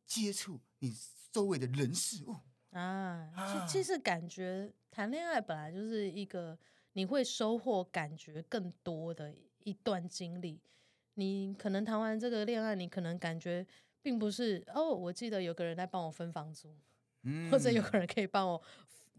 [0.06, 0.94] 接触你。
[1.32, 2.34] 周围的人事物
[2.70, 6.58] 啊，其实感觉谈恋爱本来就是一个
[6.96, 9.34] 你会收获感觉更多的
[9.64, 10.58] 一段经历。
[11.14, 13.64] 你可能谈完这个恋爱，你可能感觉
[14.00, 16.74] 并不是哦，我记得有个人来帮我分房租，
[17.24, 18.62] 嗯，或者有个人可以帮我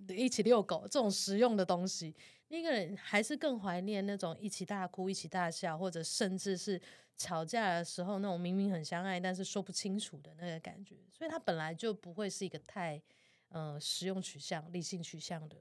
[0.09, 2.15] 一起遛狗这种实用的东西。
[2.47, 6.81] 那个人还是更怀念那种一起大哭、一起大笑，或者甚至是
[7.15, 10.95] 吵架的时候那种明明很相爱，但是说不清楚的那个感觉。
[11.13, 12.99] 所以他本来就不会是一个太
[13.49, 15.57] 呃实用取向、理性取向的。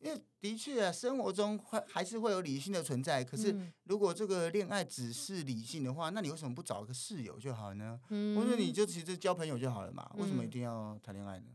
[0.00, 3.22] 因为的确啊，生活中会还是会有理性的存在。
[3.22, 8.00] 可是如果这个恋爱只是理性的话，那你为什么不找个室友就好呢？
[8.08, 10.10] 嗯，或者你就其实交朋友就好了嘛？
[10.16, 11.46] 为什么一定要谈恋爱呢？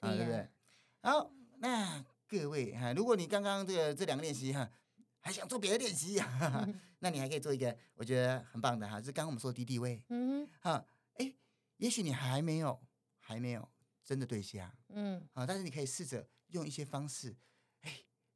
[0.00, 0.48] 啊，对不对？
[1.02, 2.04] 好，那。
[2.30, 4.70] 各位哈，如果你刚刚这个这两个练习哈，
[5.18, 6.64] 还想做别的练习哈，
[7.00, 11.34] 那你还可以做一个我觉得很棒的哈，就是刚刚我们说的敌敌畏，嗯哈，哎，
[11.78, 12.80] 也许你还没有
[13.18, 13.68] 还没有
[14.04, 17.36] 真的对象，嗯，啊，但是你可以试着用一些方式，哎，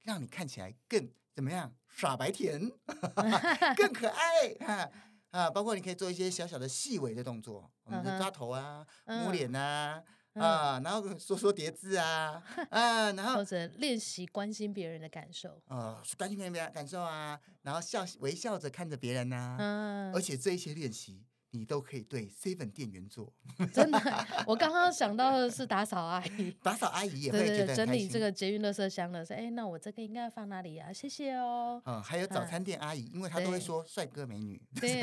[0.05, 2.70] 让你看起来更怎么样傻白甜，
[3.76, 4.90] 更可爱哈
[5.30, 10.02] 啊，包括你可以做一些小小的细微的动作，我抓头啊，摸脸呐、啊。
[10.34, 21.24] 啊，然后说说叠字啊， 啊，然后或者练习关心别人的感受，呃，关心别人的感受啊，然后笑微笑着看着别人呐、啊，嗯，而且这一些练习
[21.55, 23.32] 你都可以对 seven 店员做，
[23.72, 30.92] 真的，我刚刚想到的是打扫阿姨，打扫阿姨也会觉得整理这个捷运垃圾箱的，说，哎，那我这个应该要放哪里啊？
[30.92, 35.02] 谢谢哦，嗯，还有早餐店阿姨，嗯、因为她都会说帅哥美女，对，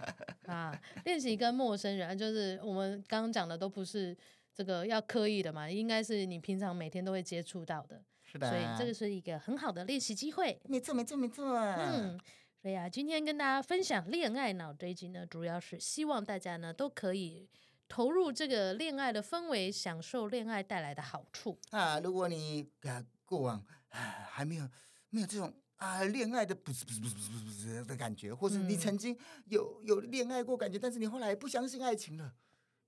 [0.46, 4.16] 啊，练习跟陌生人，就是我们刚刚讲的都不是。
[4.52, 10.60] 这个要刻意的嘛，应该是你平常每天都会接触到的，是的，所以这个是一个很好的练习机会。
[10.64, 11.56] 没错，没错，没错。
[11.56, 12.20] 嗯，
[12.62, 17.48] 所以啊，今天跟大家分享恋爱脑这一集呢，主要是希望大家呢都可以
[17.88, 21.98] 投入这个恋爱的氛围，享受恋爱带来的好处啊。
[22.00, 23.98] 如果你啊过往啊
[24.28, 24.68] 还没有
[25.08, 32.34] 没有这种啊恋爱的不是不是不是不是不是的感觉，或是你曾经有有恋爱过感觉，但是你后来不相信爱情了。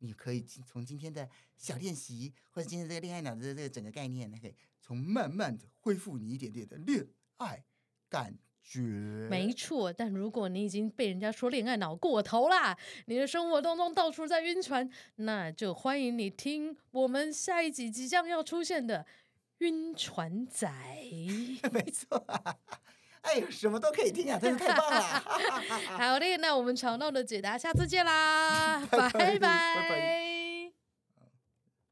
[0.00, 7.08] 你可以从今天的小练习，或者今天这个恋爱脑的这个整个概念，可以从慢慢的恢复你一点点的恋
[7.38, 7.64] 爱
[8.10, 8.80] 感觉。
[9.28, 19.04] 没错，但如果你已经被人家说恋爱脑过头啦，你的生活当中到处在晕船，那就欢迎你听我们下一集即将要出现的
[19.58, 20.70] 晕船仔。
[21.72, 22.56] 没错啊。
[23.22, 25.00] 哎呦，什么都可以听啊，真是太棒了！
[25.96, 29.10] 好嘞，那我们吵闹的解答，下次见啦， 拜拜。
[29.10, 30.41] 拜拜拜拜。